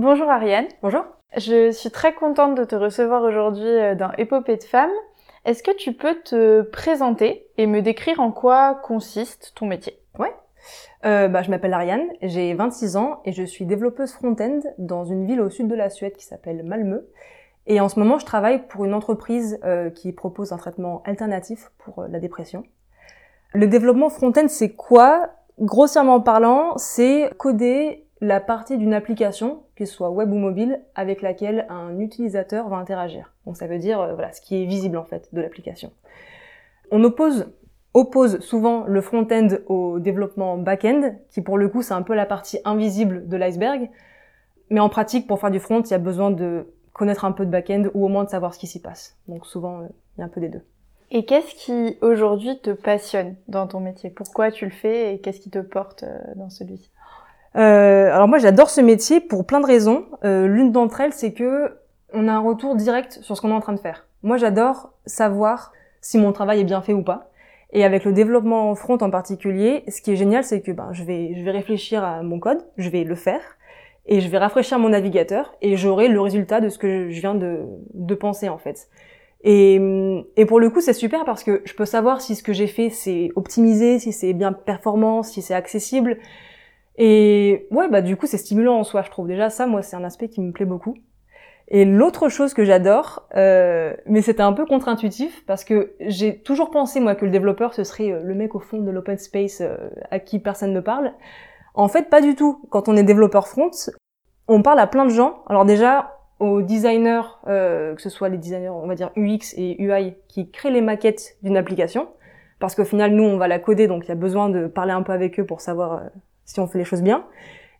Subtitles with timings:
[0.00, 0.68] Bonjour Ariane.
[0.80, 1.04] Bonjour.
[1.36, 4.92] Je suis très contente de te recevoir aujourd'hui euh, dans Épopée de femmes.
[5.44, 9.98] Est-ce que tu peux te présenter et me décrire en quoi consiste ton métier?
[10.16, 10.32] Ouais.
[11.04, 15.26] Euh, bah, je m'appelle Ariane, j'ai 26 ans et je suis développeuse front-end dans une
[15.26, 17.08] ville au sud de la Suède qui s'appelle Malmö.
[17.66, 21.72] Et en ce moment, je travaille pour une entreprise euh, qui propose un traitement alternatif
[21.76, 22.62] pour la dépression.
[23.52, 25.30] Le développement front-end, c'est quoi?
[25.58, 31.66] Grossièrement parlant, c'est coder la partie d'une application, qu'elle soit web ou mobile, avec laquelle
[31.68, 33.32] un utilisateur va interagir.
[33.46, 35.92] Donc ça veut dire euh, voilà ce qui est visible en fait de l'application.
[36.90, 37.52] On oppose
[37.94, 42.26] oppose souvent le front-end au développement back-end, qui pour le coup c'est un peu la
[42.26, 43.90] partie invisible de l'iceberg.
[44.70, 47.46] Mais en pratique, pour faire du front, il y a besoin de connaître un peu
[47.46, 49.16] de back-end ou au moins de savoir ce qui s'y passe.
[49.28, 50.62] Donc souvent, euh, il y a un peu des deux.
[51.10, 54.10] Et qu'est-ce qui aujourd'hui te passionne dans ton métier?
[54.10, 56.90] Pourquoi tu le fais et qu'est-ce qui te porte euh, dans celui-ci?
[57.58, 60.06] Euh, alors moi j'adore ce métier pour plein de raisons.
[60.24, 61.76] Euh, L'une d'entre elles c'est que
[62.12, 64.06] on a un retour direct sur ce qu'on est en train de faire.
[64.22, 67.30] Moi j'adore savoir si mon travail est bien fait ou pas.
[67.72, 70.88] Et avec le développement en front en particulier, ce qui est génial c'est que ben,
[70.92, 73.42] je, vais, je vais réfléchir à mon code, je vais le faire,
[74.06, 77.34] et je vais rafraîchir mon navigateur, et j'aurai le résultat de ce que je viens
[77.34, 78.88] de, de penser en fait.
[79.44, 79.78] Et,
[80.36, 82.66] et pour le coup c'est super parce que je peux savoir si ce que j'ai
[82.66, 86.18] fait c'est optimisé, si c'est bien performant, si c'est accessible.
[86.98, 89.28] Et ouais, bah du coup, c'est stimulant en soi, je trouve.
[89.28, 90.96] Déjà, ça, moi, c'est un aspect qui me plaît beaucoup.
[91.68, 96.70] Et l'autre chose que j'adore, euh, mais c'était un peu contre-intuitif, parce que j'ai toujours
[96.70, 99.60] pensé, moi, que le développeur, ce serait euh, le mec au fond de l'open space
[99.60, 99.76] euh,
[100.10, 101.12] à qui personne ne parle.
[101.74, 102.62] En fait, pas du tout.
[102.70, 103.70] Quand on est développeur front,
[104.48, 105.44] on parle à plein de gens.
[105.46, 109.80] Alors déjà, aux designers, euh, que ce soit les designers, on va dire UX et
[109.82, 112.08] UI, qui créent les maquettes d'une application,
[112.60, 114.92] parce qu'au final, nous, on va la coder, donc il y a besoin de parler
[114.92, 116.08] un peu avec eux pour savoir euh,
[116.48, 117.24] si on fait les choses bien.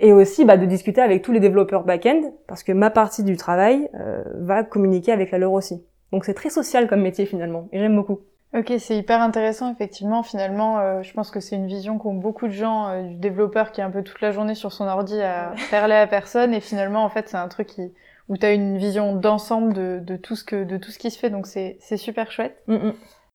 [0.00, 3.36] Et aussi bah, de discuter avec tous les développeurs back-end, parce que ma partie du
[3.36, 5.84] travail euh, va communiquer avec la leur aussi.
[6.12, 8.20] Donc c'est très social comme métier finalement, et j'aime beaucoup.
[8.54, 10.22] Ok, c'est hyper intéressant effectivement.
[10.22, 13.72] Finalement, euh, je pense que c'est une vision qu'ont beaucoup de gens euh, du développeur
[13.72, 16.60] qui est un peu toute la journée sur son ordi à parler à personne, et
[16.60, 17.92] finalement en fait c'est un truc qui
[18.28, 21.10] où tu as une vision d'ensemble de, de, tout ce que de tout ce qui
[21.10, 22.56] se fait, donc c'est c'est super chouette.
[22.66, 22.92] Mm -mm.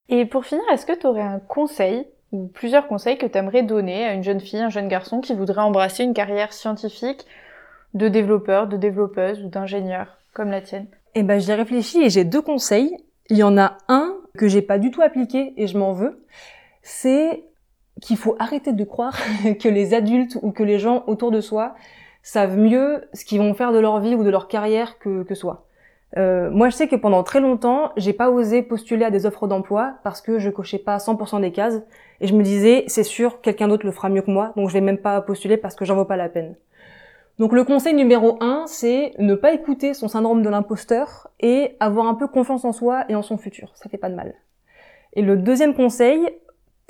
[0.09, 3.63] Et pour finir, est-ce que tu aurais un conseil ou plusieurs conseils que tu aimerais
[3.63, 7.25] donner à une jeune fille, un jeune garçon qui voudrait embrasser une carrière scientifique
[7.93, 10.87] de développeur, de développeuse ou d'ingénieur comme la tienne?
[11.15, 12.95] Eh ben, j'y ai réfléchi et j'ai deux conseils.
[13.29, 16.23] Il y en a un que j'ai pas du tout appliqué et je m'en veux.
[16.83, 17.43] C'est
[18.01, 19.17] qu'il faut arrêter de croire
[19.59, 21.75] que les adultes ou que les gens autour de soi
[22.21, 25.33] savent mieux ce qu'ils vont faire de leur vie ou de leur carrière que, que
[25.33, 25.66] soi.
[26.15, 29.47] Euh, moi, je sais que pendant très longtemps, j'ai pas osé postuler à des offres
[29.47, 31.81] d'emploi parce que je cochais pas 100% des cases
[32.21, 34.73] et je me disais, c'est sûr, quelqu'un d'autre le fera mieux que moi, donc je
[34.73, 36.55] vais même pas postuler parce que j'en vaut pas la peine.
[37.39, 42.07] Donc le conseil numéro un, c'est ne pas écouter son syndrome de l'imposteur et avoir
[42.07, 43.71] un peu confiance en soi et en son futur.
[43.75, 44.33] Ça fait pas de mal.
[45.13, 46.27] Et le deuxième conseil,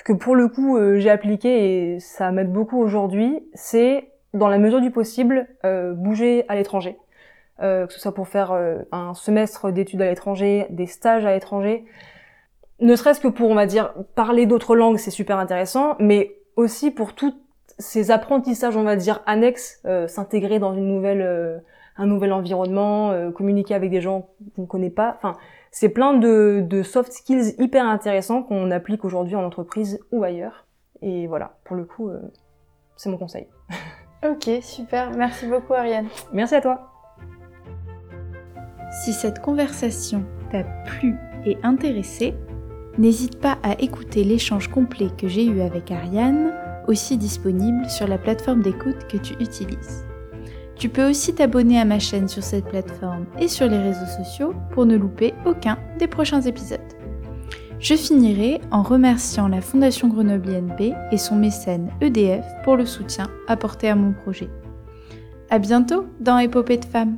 [0.06, 4.58] que pour le coup euh, j'ai appliqué et ça m'aide beaucoup aujourd'hui, c'est dans la
[4.58, 6.98] mesure du possible euh, bouger à l'étranger.
[7.62, 11.34] Euh, que ce soit pour faire euh, un semestre d'études à l'étranger, des stages à
[11.34, 11.86] l'étranger.
[12.80, 16.92] Ne serait-ce que pour, on va dire, parler d'autres langues, c'est super intéressant, mais aussi
[16.92, 17.34] pour tous
[17.80, 21.64] ces apprentissages, on va dire, annexes, euh, s'intégrer dans une nouvelle,
[21.98, 25.16] un nouvel environnement, communiquer avec des gens qu'on ne connaît pas.
[25.18, 25.36] Enfin,
[25.72, 30.68] c'est plein de, de soft skills hyper intéressants qu'on applique aujourd'hui en entreprise ou ailleurs.
[31.02, 32.12] Et voilà, pour le coup,
[32.96, 33.48] c'est mon conseil.
[34.28, 35.12] Ok, super.
[35.12, 36.08] Merci beaucoup, Ariane.
[36.34, 36.97] Merci à toi.
[39.04, 41.16] Si cette conversation t'a plu
[41.46, 42.34] et intéressé,
[42.98, 46.52] n'hésite pas à écouter l'échange complet que j'ai eu avec Ariane,
[46.88, 50.06] aussi disponible sur la plateforme d'écoute que tu utilises.
[50.76, 54.54] Tu peux aussi t'abonner à ma chaîne sur cette plateforme et sur les réseaux sociaux
[54.72, 56.80] pour ne louper aucun des prochains épisodes.
[57.80, 63.28] Je finirai en remerciant la Fondation Grenoble INP et son mécène EDF pour le soutien
[63.48, 64.50] apporté à mon projet.
[65.50, 67.18] À bientôt dans Épopée de femmes.